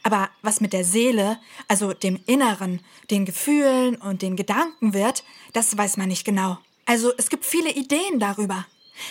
Aber 0.03 0.29
was 0.41 0.61
mit 0.61 0.73
der 0.73 0.83
Seele, 0.83 1.39
also 1.67 1.93
dem 1.93 2.19
Inneren, 2.25 2.81
den 3.09 3.25
Gefühlen 3.25 3.95
und 3.95 4.21
den 4.21 4.35
Gedanken 4.35 4.93
wird, 4.93 5.23
das 5.53 5.77
weiß 5.77 5.97
man 5.97 6.07
nicht 6.07 6.25
genau. 6.25 6.57
Also 6.85 7.11
es 7.17 7.29
gibt 7.29 7.45
viele 7.45 7.71
Ideen 7.71 8.19
darüber. 8.19 8.65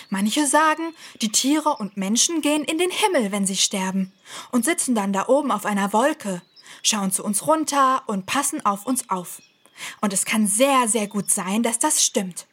Manche 0.09 0.45
sagen, 0.45 0.93
die 1.21 1.31
Tiere 1.31 1.77
und 1.77 1.95
Menschen 1.95 2.41
gehen 2.41 2.63
in 2.63 2.77
den 2.77 2.91
Himmel, 2.91 3.31
wenn 3.31 3.45
sie 3.45 3.55
sterben, 3.55 4.11
und 4.51 4.65
sitzen 4.65 4.95
dann 4.95 5.13
da 5.13 5.27
oben 5.27 5.51
auf 5.51 5.65
einer 5.65 5.93
Wolke, 5.93 6.41
schauen 6.83 7.11
zu 7.11 7.23
uns 7.23 7.47
runter 7.47 8.03
und 8.07 8.25
passen 8.25 8.65
auf 8.65 8.85
uns 8.85 9.09
auf. 9.09 9.41
Und 10.01 10.11
es 10.11 10.25
kann 10.25 10.47
sehr, 10.47 10.87
sehr 10.87 11.07
gut 11.07 11.31
sein, 11.31 11.63
dass 11.63 11.79
das 11.79 12.03
stimmt. 12.03 12.47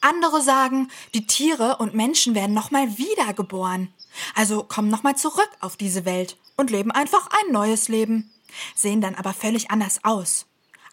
Andere 0.00 0.42
sagen, 0.42 0.90
die 1.14 1.26
Tiere 1.26 1.76
und 1.78 1.94
Menschen 1.94 2.34
werden 2.34 2.54
nochmal 2.54 2.98
wiedergeboren. 2.98 3.92
Also 4.34 4.62
kommen 4.62 4.88
nochmal 4.88 5.16
zurück 5.16 5.50
auf 5.60 5.76
diese 5.76 6.04
Welt 6.04 6.36
und 6.56 6.70
leben 6.70 6.90
einfach 6.90 7.28
ein 7.28 7.52
neues 7.52 7.88
Leben. 7.88 8.30
Sehen 8.74 9.00
dann 9.00 9.14
aber 9.14 9.34
völlig 9.34 9.70
anders 9.70 10.00
aus. 10.04 10.46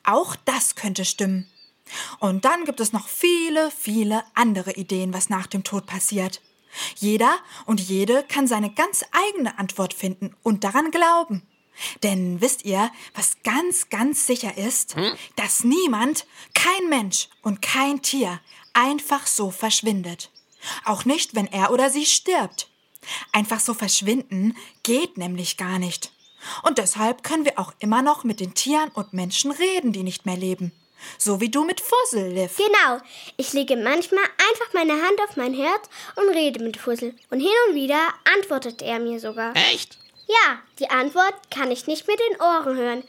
Auch 0.04 0.36
das 0.46 0.76
könnte 0.76 1.06
stimmen. 1.06 1.48
Und 2.20 2.46
dann 2.46 2.66
gibt 2.66 2.80
es 2.80 2.94
noch 2.94 3.08
viele, 3.08 3.70
viele 3.72 4.24
andere 4.34 4.74
Ideen, 4.74 5.14
was 5.14 5.30
nach 5.30 5.48
dem 5.48 5.64
Tod 5.64 5.86
passiert. 5.86 6.42
Jeder 6.96 7.38
und 7.66 7.82
jede 7.82 8.24
kann 8.24 8.48
seine 8.48 8.74
ganz 8.74 9.04
eigene 9.12 9.60
Antwort 9.60 9.94
finden 9.94 10.36
und 10.42 10.64
daran 10.64 10.90
glauben. 10.92 11.44
Denn 12.04 12.42
wisst 12.42 12.66
ihr, 12.66 12.92
was 13.14 13.38
ganz, 13.44 13.90
ganz 13.90 14.26
sicher 14.26 14.58
ist? 14.58 14.96
Dass 15.36 15.64
niemand, 15.64 16.26
kein 16.54 16.90
Mensch 16.90 17.28
und 17.42 17.62
kein 17.62 18.02
Tier 18.02 18.40
einfach 18.74 19.28
so 19.28 19.52
verschwindet. 19.52 20.32
Auch 20.86 21.06
nicht, 21.06 21.36
wenn 21.36 21.48
er 21.48 21.72
oder 21.72 21.90
sie 21.90 22.06
stirbt. 22.06 22.70
Einfach 23.32 23.60
so 23.60 23.74
verschwinden 23.74 24.56
geht 24.84 25.18
nämlich 25.18 25.58
gar 25.58 25.80
nicht. 25.80 26.12
Und 26.64 26.78
deshalb 26.78 27.24
können 27.24 27.46
wir 27.46 27.60
auch 27.60 27.74
immer 27.80 28.02
noch 28.02 28.24
mit 28.24 28.40
den 28.40 28.54
Tieren 28.54 28.90
und 28.90 29.14
Menschen 29.14 29.52
reden, 29.52 29.94
die 29.94 30.04
nicht 30.04 30.26
mehr 30.26 30.38
leben. 30.38 30.72
So 31.18 31.42
wie 31.42 31.50
du 31.50 31.64
mit 31.64 31.82
Fussel, 31.82 32.32
Liv. 32.32 32.58
Genau, 32.58 33.02
ich 33.38 33.54
lege 33.54 33.76
manchmal 33.76 34.24
einfach 34.24 34.74
meine 34.74 34.94
Hand 34.94 35.20
auf 35.28 35.36
mein 35.36 35.54
Herz 35.54 35.90
und 36.16 36.30
rede 36.36 36.64
mit 36.64 36.78
Fussel. 36.78 37.16
Und 37.30 37.40
hin 37.40 37.50
und 37.70 37.76
wieder 37.76 38.00
antwortet 38.36 38.82
er 38.82 39.00
mir 39.00 39.20
sogar. 39.20 39.56
Echt? 39.56 39.98
Ja, 40.28 40.60
die 40.80 40.90
Antwort 40.90 41.34
kann 41.50 41.72
ich 41.72 41.88
nicht 41.88 42.08
mit 42.08 42.20
den 42.20 42.42
Ohren 42.42 42.78
hören, 42.78 43.04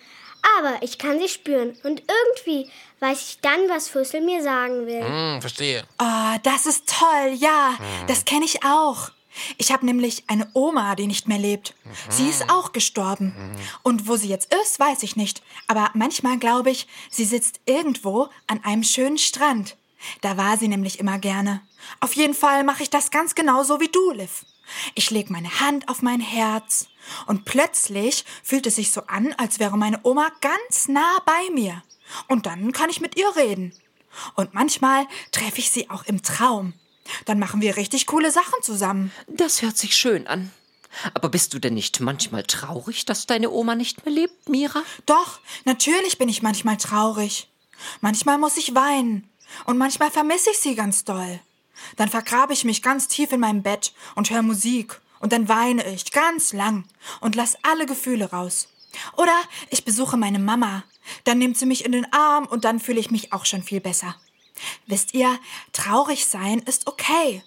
aber 0.59 0.83
ich 0.83 0.99
kann 0.99 1.21
sie 1.21 1.29
spüren 1.29 1.77
und 1.85 2.03
irgendwie 2.03 2.71
weiß 3.01 3.21
ich 3.29 3.41
dann, 3.41 3.69
was 3.69 3.89
Fussel 3.89 4.23
mir 4.23 4.43
sagen 4.43 4.87
will. 4.87 5.05
Hm, 5.05 5.41
verstehe. 5.41 5.85
Oh, 6.01 6.37
das 6.43 6.67
ist 6.67 6.89
toll, 6.89 7.33
ja, 7.35 7.75
das 8.09 8.25
kenne 8.25 8.45
ich 8.45 8.65
auch. 8.65 9.11
Ich 9.57 9.73
habe 9.73 9.87
nämlich 9.87 10.25
eine 10.29 10.49
Oma, 10.53 10.95
die 10.95 11.07
nicht 11.07 11.29
mehr 11.29 11.39
lebt. 11.39 11.75
Sie 12.09 12.29
ist 12.29 12.51
auch 12.51 12.73
gestorben. 12.73 13.35
Und 13.83 14.07
wo 14.07 14.17
sie 14.17 14.29
jetzt 14.29 14.53
ist, 14.63 14.79
weiß 14.79 15.03
ich 15.03 15.17
nicht. 15.17 15.43
Aber 15.69 15.91
manchmal 15.95 16.39
glaube 16.39 16.71
ich, 16.71 16.87
sie 17.11 17.25
sitzt 17.25 17.61
irgendwo 17.65 18.29
an 18.47 18.63
einem 18.65 18.85
schönen 18.85 19.19
Strand. 19.19 19.77
Da 20.21 20.37
war 20.37 20.57
sie 20.59 20.69
nämlich 20.69 20.99
immer 20.99 21.19
gerne. 21.19 21.63
Auf 22.01 22.15
jeden 22.15 22.35
Fall 22.35 22.65
mache 22.65 22.83
ich 22.83 22.91
das 22.91 23.11
ganz 23.11 23.35
genauso 23.35 23.81
wie 23.81 23.89
du, 23.89 24.13
Liv. 24.13 24.45
Ich 24.95 25.11
leg 25.11 25.31
meine 25.31 25.61
Hand 25.61 25.89
auf 25.89 26.03
mein 26.03 26.21
Herz 26.21 26.87
und 27.27 27.45
plötzlich 27.45 28.25
fühlt 28.43 28.67
es 28.67 28.77
sich 28.77 28.91
so 28.91 29.03
an, 29.07 29.35
als 29.37 29.59
wäre 29.59 29.77
meine 29.77 30.01
Oma 30.03 30.29
ganz 30.41 30.89
nah 30.89 31.19
bei 31.25 31.51
mir. 31.53 31.83
Und 32.29 32.47
dann 32.47 32.73
kann 32.73 32.91
ich 32.91 33.01
mit 33.01 33.17
ihr 33.17 33.37
reden. 33.37 33.73
Und 34.35 34.55
manchmal 34.55 35.07
treffe 35.31 35.59
ich 35.59 35.71
sie 35.71 35.89
auch 35.91 36.05
im 36.05 36.23
Traum. 36.23 36.75
Dann 37.25 37.39
machen 37.39 37.61
wir 37.61 37.77
richtig 37.77 38.07
coole 38.07 38.31
Sachen 38.31 38.63
zusammen. 38.63 39.13
Das 39.29 39.63
hört 39.63 39.77
sich 39.77 39.97
schön 39.97 40.27
an. 40.27 40.51
Aber 41.15 41.29
bist 41.29 41.55
du 41.55 41.59
denn 41.59 41.75
nicht 41.75 42.01
manchmal 42.01 42.43
traurig, 42.43 43.05
dass 43.07 43.27
deine 43.27 43.51
Oma 43.51 43.75
nicht 43.75 44.05
mehr 44.05 44.15
lebt, 44.15 44.49
Mira? 44.49 44.83
Doch, 45.07 45.41
natürlich 45.65 46.19
bin 46.19 46.29
ich 46.29 46.43
manchmal 46.43 46.77
traurig. 46.77 47.49
Manchmal 48.01 48.39
muss 48.39 48.57
ich 48.57 48.75
weinen. 48.75 49.29
Und 49.65 49.79
manchmal 49.79 50.11
vermisse 50.11 50.51
ich 50.51 50.59
sie 50.59 50.75
ganz 50.75 51.05
doll. 51.05 51.41
Dann 51.97 52.09
vergrabe 52.09 52.53
ich 52.53 52.65
mich 52.65 52.83
ganz 52.83 53.09
tief 53.09 53.33
in 53.33 53.41
meinem 53.41 53.63
Bett 53.63 53.93
und 54.15 54.31
höre 54.31 54.43
Musik. 54.43 55.01
Und 55.21 55.33
dann 55.33 55.49
weine 55.49 55.89
ich 55.93 56.11
ganz 56.11 56.53
lang 56.53 56.85
und 57.21 57.37
lass 57.37 57.57
alle 57.63 57.87
Gefühle 57.87 58.31
raus. 58.31 58.69
Oder 59.17 59.35
ich 59.71 59.85
besuche 59.85 60.17
meine 60.17 60.39
Mama. 60.39 60.85
Dann 61.25 61.39
nimmt 61.39 61.57
sie 61.57 61.67
mich 61.67 61.85
in 61.85 61.93
den 61.93 62.13
Arm 62.13 62.47
und 62.47 62.65
dann 62.65 62.81
fühle 62.81 63.01
ich 63.01 63.11
mich 63.11 63.33
auch 63.33 63.47
schon 63.47 63.63
viel 63.63 63.81
besser. 63.81 64.17
Wisst 64.87 65.15
ihr, 65.15 65.39
traurig 65.73 66.27
sein 66.27 66.61
ist 66.61 66.87
okay. 66.87 67.43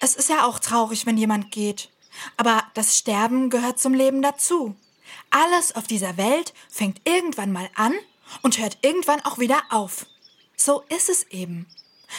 Es 0.00 0.14
ist 0.14 0.28
ja 0.28 0.46
auch 0.46 0.58
traurig, 0.58 1.06
wenn 1.06 1.16
jemand 1.16 1.50
geht. 1.50 1.88
Aber 2.36 2.64
das 2.74 2.96
Sterben 2.96 3.50
gehört 3.50 3.80
zum 3.80 3.94
Leben 3.94 4.22
dazu. 4.22 4.76
Alles 5.30 5.74
auf 5.74 5.86
dieser 5.86 6.16
Welt 6.16 6.54
fängt 6.70 7.00
irgendwann 7.04 7.52
mal 7.52 7.68
an 7.74 7.94
und 8.42 8.58
hört 8.58 8.78
irgendwann 8.82 9.20
auch 9.24 9.38
wieder 9.38 9.62
auf. 9.70 10.06
So 10.56 10.84
ist 10.88 11.08
es 11.08 11.24
eben. 11.24 11.66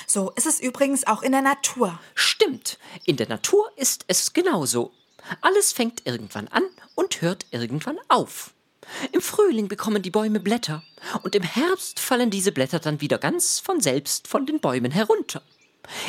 So 0.07 0.31
ist 0.31 0.45
es 0.45 0.59
übrigens 0.59 1.07
auch 1.07 1.21
in 1.21 1.31
der 1.31 1.41
Natur. 1.41 1.99
Stimmt, 2.13 2.77
in 3.05 3.15
der 3.15 3.29
Natur 3.29 3.71
ist 3.75 4.03
es 4.07 4.33
genauso. 4.33 4.91
Alles 5.41 5.71
fängt 5.71 6.05
irgendwann 6.05 6.47
an 6.49 6.63
und 6.95 7.21
hört 7.21 7.45
irgendwann 7.51 7.97
auf. 8.09 8.54
Im 9.11 9.21
Frühling 9.21 9.67
bekommen 9.67 10.01
die 10.01 10.11
Bäume 10.11 10.39
Blätter, 10.39 10.83
und 11.23 11.35
im 11.35 11.43
Herbst 11.43 11.99
fallen 11.99 12.29
diese 12.29 12.51
Blätter 12.51 12.79
dann 12.79 13.01
wieder 13.01 13.17
ganz 13.17 13.59
von 13.59 13.81
selbst 13.81 14.27
von 14.27 14.45
den 14.45 14.59
Bäumen 14.59 14.91
herunter. 14.91 15.41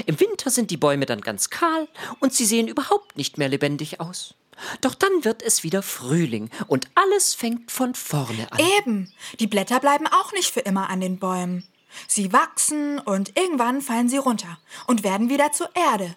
Im 0.07 0.19
Winter 0.21 0.51
sind 0.51 0.71
die 0.71 0.77
Bäume 0.77 1.07
dann 1.07 1.21
ganz 1.21 1.51
kahl 1.51 1.89
und 2.21 2.33
sie 2.33 2.47
sehen 2.47 2.69
überhaupt 2.69 3.17
nicht 3.17 3.39
mehr 3.39 3.49
lebendig 3.49 4.01
aus. 4.01 4.35
Doch 4.81 4.95
dann 4.95 5.25
wird 5.25 5.43
es 5.43 5.63
wieder 5.65 5.83
Frühling 5.83 6.51
und 6.67 6.89
alles 6.95 7.35
fängt 7.35 7.71
von 7.71 7.95
vorne 7.95 8.51
an. 8.51 8.59
Eben, 8.79 9.13
die 9.39 9.47
Blätter 9.47 9.81
bleiben 9.81 10.07
auch 10.07 10.33
nicht 10.33 10.51
für 10.51 10.61
immer 10.61 10.89
an 10.89 11.01
den 11.01 11.19
Bäumen. 11.19 11.67
Sie 12.09 12.33
wachsen 12.33 12.99
und 12.99 13.39
irgendwann 13.39 13.83
fallen 13.83 14.09
sie 14.09 14.17
runter 14.17 14.59
und 14.87 15.03
werden 15.03 15.29
wieder 15.29 15.53
zur 15.53 15.69
Erde. 15.75 16.15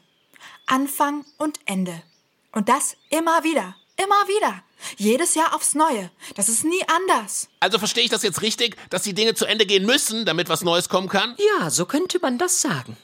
Anfang 0.68 1.26
und 1.38 1.60
Ende. 1.66 2.02
Und 2.52 2.70
das 2.70 2.96
immer 3.10 3.44
wieder, 3.44 3.76
immer 4.00 4.28
wieder. 4.28 4.64
Jedes 4.98 5.36
Jahr 5.36 5.54
aufs 5.54 5.76
Neue. 5.76 6.10
Das 6.36 6.50
ist 6.50 6.64
nie 6.64 6.82
anders. 6.88 7.50
Also 7.60 7.80
verstehe 7.80 8.04
ich 8.06 8.10
das 8.10 8.24
jetzt 8.24 8.42
richtig, 8.42 8.78
dass 8.90 9.04
die 9.04 9.14
Dinge 9.14 9.36
zu 9.36 9.46
Ende 9.46 9.66
gehen 9.66 9.86
müssen, 9.86 10.26
damit 10.26 10.50
was 10.50 10.62
Neues 10.64 10.90
kommen 10.90 11.10
kann? 11.10 11.36
Ja, 11.60 11.70
so 11.70 11.86
könnte 11.86 12.20
man 12.20 12.38
das 12.38 12.62
sagen. 12.62 12.98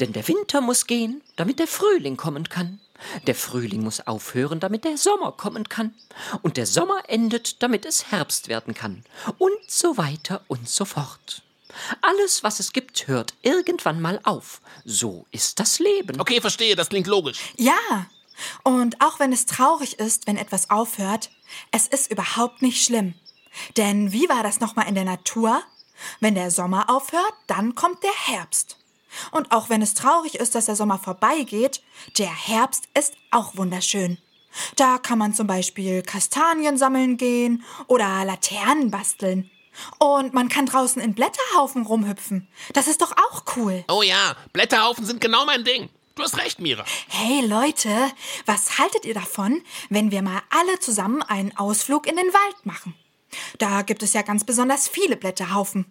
Denn 0.00 0.12
der 0.12 0.26
Winter 0.28 0.60
muss 0.60 0.86
gehen, 0.86 1.22
damit 1.36 1.58
der 1.58 1.66
Frühling 1.68 2.16
kommen 2.16 2.48
kann. 2.48 2.80
Der 3.26 3.34
Frühling 3.34 3.82
muss 3.82 4.06
aufhören, 4.06 4.60
damit 4.60 4.84
der 4.84 4.98
Sommer 4.98 5.32
kommen 5.32 5.68
kann. 5.68 5.94
Und 6.42 6.56
der 6.58 6.66
Sommer 6.66 7.02
endet, 7.08 7.62
damit 7.62 7.86
es 7.86 8.10
Herbst 8.10 8.48
werden 8.48 8.74
kann. 8.74 9.04
Und 9.38 9.58
so 9.68 9.96
weiter 9.96 10.42
und 10.48 10.68
so 10.68 10.84
fort. 10.84 11.42
Alles, 12.02 12.42
was 12.42 12.60
es 12.60 12.72
gibt, 12.72 13.06
hört 13.06 13.34
irgendwann 13.42 14.00
mal 14.00 14.20
auf. 14.24 14.60
So 14.84 15.26
ist 15.30 15.60
das 15.60 15.78
Leben. 15.78 16.20
Okay, 16.20 16.40
verstehe, 16.40 16.76
das 16.76 16.88
klingt 16.88 17.06
logisch. 17.06 17.38
Ja. 17.56 18.06
Und 18.62 19.00
auch 19.00 19.18
wenn 19.20 19.32
es 19.32 19.46
traurig 19.46 19.98
ist, 19.98 20.26
wenn 20.26 20.36
etwas 20.36 20.70
aufhört, 20.70 21.30
es 21.70 21.86
ist 21.86 22.10
überhaupt 22.10 22.62
nicht 22.62 22.84
schlimm. 22.84 23.14
Denn 23.76 24.12
wie 24.12 24.28
war 24.28 24.42
das 24.42 24.60
nochmal 24.60 24.88
in 24.88 24.94
der 24.94 25.04
Natur? 25.04 25.62
Wenn 26.20 26.34
der 26.34 26.50
Sommer 26.50 26.88
aufhört, 26.88 27.34
dann 27.46 27.74
kommt 27.74 28.02
der 28.02 28.34
Herbst. 28.34 28.78
Und 29.32 29.50
auch 29.52 29.68
wenn 29.68 29.82
es 29.82 29.94
traurig 29.94 30.36
ist, 30.36 30.54
dass 30.54 30.66
der 30.66 30.76
Sommer 30.76 30.98
vorbeigeht, 30.98 31.82
der 32.18 32.32
Herbst 32.32 32.88
ist 32.96 33.14
auch 33.30 33.56
wunderschön. 33.56 34.18
Da 34.76 34.98
kann 34.98 35.18
man 35.18 35.34
zum 35.34 35.46
Beispiel 35.46 36.02
Kastanien 36.02 36.76
sammeln 36.76 37.16
gehen 37.16 37.64
oder 37.86 38.24
Laternen 38.24 38.90
basteln. 38.90 39.50
Und 39.98 40.34
man 40.34 40.48
kann 40.48 40.66
draußen 40.66 41.00
in 41.00 41.14
Blätterhaufen 41.14 41.86
rumhüpfen. 41.86 42.48
Das 42.72 42.88
ist 42.88 43.00
doch 43.00 43.12
auch 43.12 43.44
cool. 43.56 43.84
Oh 43.88 44.02
ja, 44.02 44.36
Blätterhaufen 44.52 45.06
sind 45.06 45.20
genau 45.20 45.44
mein 45.44 45.64
Ding. 45.64 45.88
Du 46.16 46.22
hast 46.24 46.36
recht, 46.38 46.60
Mira. 46.60 46.84
Hey 47.08 47.46
Leute, 47.46 47.88
was 48.44 48.78
haltet 48.78 49.04
ihr 49.04 49.14
davon, 49.14 49.62
wenn 49.88 50.10
wir 50.10 50.22
mal 50.22 50.42
alle 50.50 50.78
zusammen 50.80 51.22
einen 51.22 51.56
Ausflug 51.56 52.06
in 52.06 52.16
den 52.16 52.26
Wald 52.26 52.66
machen? 52.66 52.94
Da 53.58 53.82
gibt 53.82 54.02
es 54.02 54.12
ja 54.12 54.22
ganz 54.22 54.44
besonders 54.44 54.88
viele 54.88 55.16
Blätterhaufen. 55.16 55.86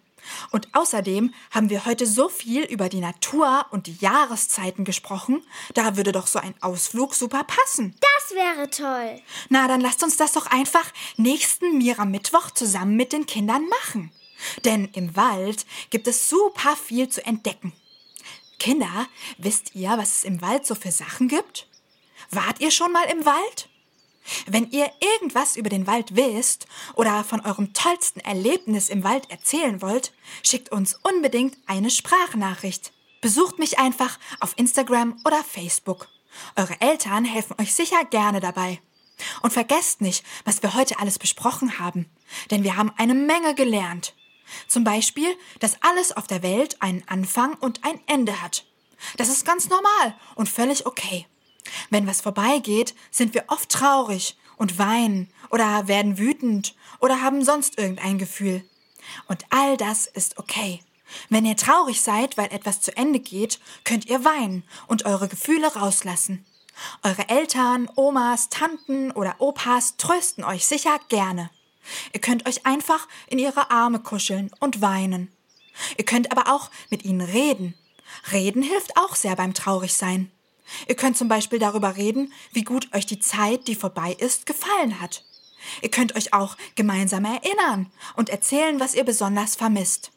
Und 0.50 0.68
außerdem 0.74 1.32
haben 1.50 1.70
wir 1.70 1.86
heute 1.86 2.06
so 2.06 2.28
viel 2.28 2.64
über 2.64 2.90
die 2.90 3.00
Natur 3.00 3.64
und 3.70 3.86
die 3.86 3.96
Jahreszeiten 4.00 4.84
gesprochen, 4.84 5.42
da 5.72 5.96
würde 5.96 6.12
doch 6.12 6.26
so 6.26 6.38
ein 6.38 6.54
Ausflug 6.60 7.14
super 7.14 7.42
passen. 7.44 7.96
Das 8.00 8.36
wäre 8.36 8.68
toll. 8.68 9.22
Na, 9.48 9.66
dann 9.68 9.80
lasst 9.80 10.02
uns 10.02 10.18
das 10.18 10.32
doch 10.32 10.46
einfach 10.46 10.84
nächsten 11.16 11.78
Mira 11.78 12.04
Mittwoch 12.04 12.50
zusammen 12.50 12.96
mit 12.96 13.14
den 13.14 13.24
Kindern 13.24 13.66
machen. 13.68 14.12
Denn 14.64 14.90
im 14.92 15.16
Wald 15.16 15.64
gibt 15.88 16.06
es 16.06 16.28
super 16.28 16.76
viel 16.76 17.08
zu 17.08 17.24
entdecken. 17.24 17.72
Kinder, 18.60 19.08
wisst 19.38 19.74
ihr, 19.74 19.88
was 19.96 20.16
es 20.16 20.24
im 20.24 20.40
Wald 20.42 20.66
so 20.66 20.76
für 20.76 20.92
Sachen 20.92 21.26
gibt? 21.26 21.66
Wart 22.30 22.60
ihr 22.60 22.70
schon 22.70 22.92
mal 22.92 23.06
im 23.10 23.24
Wald? 23.24 23.68
Wenn 24.46 24.70
ihr 24.70 24.92
irgendwas 25.00 25.56
über 25.56 25.70
den 25.70 25.86
Wald 25.86 26.14
wisst 26.14 26.66
oder 26.94 27.24
von 27.24 27.40
eurem 27.40 27.72
tollsten 27.72 28.20
Erlebnis 28.20 28.90
im 28.90 29.02
Wald 29.02 29.30
erzählen 29.30 29.80
wollt, 29.80 30.12
schickt 30.42 30.70
uns 30.70 30.94
unbedingt 31.02 31.56
eine 31.66 31.90
Sprachnachricht. 31.90 32.92
Besucht 33.22 33.58
mich 33.58 33.78
einfach 33.78 34.18
auf 34.40 34.52
Instagram 34.56 35.18
oder 35.24 35.42
Facebook. 35.42 36.08
Eure 36.54 36.80
Eltern 36.80 37.24
helfen 37.24 37.56
euch 37.58 37.74
sicher 37.74 38.04
gerne 38.04 38.40
dabei. 38.40 38.80
Und 39.42 39.52
vergesst 39.52 40.02
nicht, 40.02 40.24
was 40.44 40.62
wir 40.62 40.74
heute 40.74 40.98
alles 40.98 41.18
besprochen 41.18 41.78
haben, 41.78 42.10
denn 42.50 42.62
wir 42.62 42.76
haben 42.76 42.92
eine 42.96 43.14
Menge 43.14 43.54
gelernt. 43.54 44.14
Zum 44.68 44.84
Beispiel, 44.84 45.36
dass 45.58 45.82
alles 45.82 46.16
auf 46.16 46.26
der 46.26 46.42
Welt 46.42 46.80
einen 46.80 47.02
Anfang 47.06 47.54
und 47.54 47.84
ein 47.84 48.00
Ende 48.06 48.40
hat. 48.42 48.64
Das 49.16 49.28
ist 49.28 49.44
ganz 49.44 49.68
normal 49.68 50.14
und 50.34 50.48
völlig 50.48 50.86
okay. 50.86 51.26
Wenn 51.90 52.06
was 52.06 52.20
vorbeigeht, 52.20 52.94
sind 53.10 53.34
wir 53.34 53.44
oft 53.48 53.68
traurig 53.68 54.36
und 54.56 54.78
weinen 54.78 55.30
oder 55.50 55.88
werden 55.88 56.18
wütend 56.18 56.74
oder 57.00 57.20
haben 57.20 57.44
sonst 57.44 57.78
irgendein 57.78 58.18
Gefühl. 58.18 58.64
Und 59.26 59.44
all 59.50 59.76
das 59.76 60.06
ist 60.06 60.38
okay. 60.38 60.80
Wenn 61.28 61.44
ihr 61.44 61.56
traurig 61.56 62.00
seid, 62.02 62.36
weil 62.36 62.52
etwas 62.52 62.80
zu 62.80 62.96
Ende 62.96 63.18
geht, 63.18 63.58
könnt 63.84 64.06
ihr 64.06 64.24
weinen 64.24 64.62
und 64.86 65.06
eure 65.06 65.28
Gefühle 65.28 65.74
rauslassen. 65.74 66.44
Eure 67.02 67.28
Eltern, 67.28 67.90
Omas, 67.96 68.48
Tanten 68.48 69.10
oder 69.10 69.36
Opas 69.38 69.96
trösten 69.96 70.44
euch 70.44 70.66
sicher 70.66 70.98
gerne. 71.08 71.50
Ihr 72.12 72.20
könnt 72.20 72.46
euch 72.46 72.66
einfach 72.66 73.08
in 73.28 73.38
ihre 73.38 73.70
Arme 73.70 74.00
kuscheln 74.00 74.50
und 74.60 74.80
weinen. 74.80 75.32
Ihr 75.96 76.04
könnt 76.04 76.30
aber 76.30 76.52
auch 76.52 76.70
mit 76.90 77.04
ihnen 77.04 77.20
reden. 77.20 77.74
Reden 78.32 78.62
hilft 78.62 78.96
auch 78.96 79.16
sehr 79.16 79.36
beim 79.36 79.54
Traurigsein. 79.54 80.30
Ihr 80.86 80.94
könnt 80.94 81.16
zum 81.16 81.28
Beispiel 81.28 81.58
darüber 81.58 81.96
reden, 81.96 82.32
wie 82.52 82.64
gut 82.64 82.92
euch 82.94 83.06
die 83.06 83.18
Zeit, 83.18 83.66
die 83.66 83.74
vorbei 83.74 84.12
ist, 84.18 84.46
gefallen 84.46 85.00
hat. 85.00 85.24
Ihr 85.82 85.90
könnt 85.90 86.16
euch 86.16 86.32
auch 86.32 86.56
gemeinsam 86.74 87.24
erinnern 87.24 87.90
und 88.16 88.30
erzählen, 88.30 88.80
was 88.80 88.94
ihr 88.94 89.04
besonders 89.04 89.56
vermisst. 89.56 90.10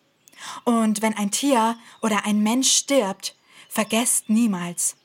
Und 0.63 1.01
wenn 1.01 1.15
ein 1.15 1.31
Tier 1.31 1.77
oder 2.01 2.25
ein 2.25 2.43
Mensch 2.43 2.71
stirbt, 2.71 3.35
vergesst 3.69 4.29
niemals. 4.29 4.95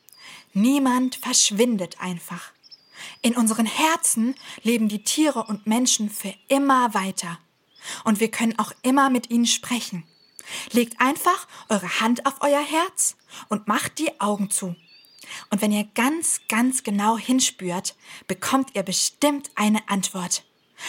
Niemand 0.53 1.17
verschwindet 1.17 2.01
einfach. 2.01 2.53
In 3.23 3.37
unseren 3.37 3.67
Herzen 3.67 4.35
leben 4.63 4.89
die 4.89 5.03
Tiere 5.03 5.45
und 5.45 5.67
Menschen 5.67 6.11
für 6.11 6.35
immer 6.49 6.95
weiter. 6.95 7.39
Und 8.05 8.21
wir 8.21 8.31
können 8.31 8.59
auch 8.59 8.73
immer 8.83 9.11
mit 9.11 9.31
ihnen 9.31 9.47
sprechen. 9.47 10.05
Legt 10.73 11.01
einfach 11.01 11.47
eure 11.69 12.01
Hand 12.01 12.27
auf 12.27 12.35
euer 12.41 12.63
Herz 12.63 13.17
und 13.49 13.69
macht 13.69 13.99
die 13.99 14.21
Augen 14.21 14.51
zu. 14.51 14.75
Und 15.51 15.61
wenn 15.61 15.73
ihr 15.73 15.85
ganz, 15.95 16.41
ganz 16.49 16.83
genau 16.83 17.19
hinspürt, 17.19 17.97
bekommt 18.27 18.75
ihr 18.75 18.83
bestimmt 18.83 19.51
eine 19.55 19.89
Antwort. 19.89 20.45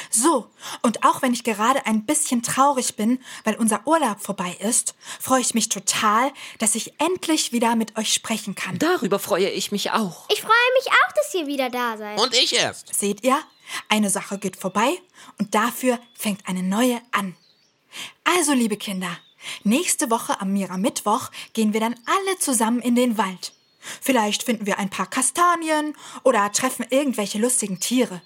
So, 0.10 0.50
und 0.82 1.04
auch 1.04 1.22
wenn 1.22 1.34
ich 1.34 1.44
gerade 1.44 1.86
ein 1.86 2.06
bisschen 2.06 2.44
traurig 2.44 2.96
bin, 2.96 3.20
weil 3.44 3.56
unser 3.56 3.86
Urlaub 3.88 4.22
vorbei 4.22 4.56
ist, 4.60 4.96
freue 5.20 5.42
ich 5.42 5.54
mich 5.54 5.70
total, 5.70 6.32
dass 6.60 6.76
ich 6.76 7.00
endlich 7.00 7.52
wieder 7.52 7.76
mit 7.76 7.98
euch 7.98 8.14
sprechen 8.14 8.56
kann. 8.56 8.78
Darüber 8.78 9.20
freue 9.20 9.50
ich 9.50 9.72
mich 9.72 9.92
auch. 9.92 10.26
Ich 10.30 10.42
freue 10.42 10.52
mich 10.78 10.88
auch, 10.92 11.14
dass 11.16 11.34
ihr 11.34 11.48
wieder 11.48 11.70
da 11.70 11.98
seid. 11.98 12.20
Und 12.20 12.34
ich 12.36 12.54
erst. 12.54 12.94
Seht 12.94 13.24
ihr? 13.24 13.40
Eine 13.88 14.10
Sache 14.10 14.38
geht 14.38 14.58
vorbei 14.58 15.00
und 15.38 15.54
dafür 15.54 16.00
fängt 16.14 16.48
eine 16.48 16.64
neue 16.64 17.02
an. 17.12 17.36
Also, 18.24 18.54
liebe 18.54 18.78
Kinder, 18.78 19.18
nächste 19.64 20.10
Woche 20.10 20.40
am 20.42 20.54
Mira 20.54 20.78
Mittwoch 20.78 21.30
gehen 21.54 21.74
wir 21.74 21.80
dann 21.80 21.96
alle 22.06 22.38
zusammen 22.40 22.82
in 22.82 22.96
den 22.96 23.18
Wald. 23.18 23.54
Vielleicht 24.02 24.44
finden 24.44 24.66
wir 24.66 24.78
ein 24.78 24.90
paar 24.90 25.10
Kastanien 25.10 25.96
oder 26.24 26.52
treffen 26.52 26.86
irgendwelche 26.90 27.40
lustigen 27.40 27.80
Tiere. 27.80 28.22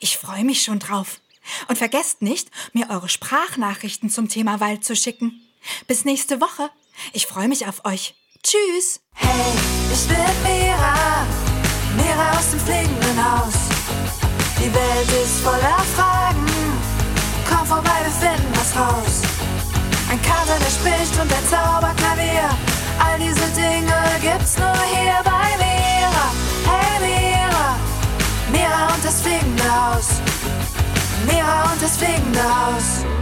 Ich 0.00 0.18
freue 0.18 0.44
mich 0.44 0.62
schon 0.62 0.78
drauf. 0.78 1.20
Und 1.68 1.76
vergesst 1.76 2.22
nicht, 2.22 2.50
mir 2.72 2.90
eure 2.90 3.08
Sprachnachrichten 3.08 4.10
zum 4.10 4.28
Thema 4.28 4.60
Wald 4.60 4.84
zu 4.84 4.96
schicken. 4.96 5.42
Bis 5.86 6.04
nächste 6.04 6.40
Woche. 6.40 6.70
Ich 7.12 7.26
freue 7.26 7.48
mich 7.48 7.66
auf 7.66 7.84
euch. 7.84 8.14
Tschüss. 8.42 9.00
Hey, 9.14 9.52
ich 9.92 10.06
bin 10.06 10.16
Mira, 10.42 11.26
Mira 11.96 12.38
aus 12.38 12.50
dem 12.50 12.60
fliegenden 12.60 13.18
Haus. 13.24 13.54
Die 14.58 14.72
Welt 14.72 15.22
ist 15.22 15.40
voller 15.40 15.84
Fragen, 15.96 16.46
komm 17.48 17.66
vorbei, 17.66 18.00
wir 18.02 18.10
finden 18.10 18.52
was 18.54 18.76
raus. 18.76 19.22
Ein 20.10 20.20
Kater, 20.22 20.58
der 20.58 20.70
spricht 20.70 21.14
und 21.20 21.32
ein 21.32 21.48
Zauberklavier, 21.48 22.48
all 22.98 23.18
diese 23.18 23.46
Dinge 23.54 23.96
gibt's 24.22 24.56
nur 24.58 24.76
hier 24.84 25.20
bei 25.24 25.56
Mira. 25.58 26.26
Hey 26.66 27.00
Mira, 27.00 27.23
Mira 28.74 28.92
und 28.92 29.04
das 29.04 29.20
fliegende 29.20 29.62
Haus. 29.62 30.20
Mira 31.26 31.70
und 31.70 31.80
das 31.80 31.96
fliegende 31.96 32.42
Haus. 32.42 33.13